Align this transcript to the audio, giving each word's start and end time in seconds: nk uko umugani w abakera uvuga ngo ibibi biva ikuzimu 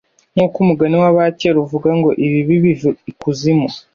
nk 0.33 0.39
uko 0.45 0.55
umugani 0.63 0.95
w 1.01 1.05
abakera 1.11 1.57
uvuga 1.65 1.89
ngo 1.97 2.09
ibibi 2.25 2.55
biva 2.63 2.89
ikuzimu 3.11 3.67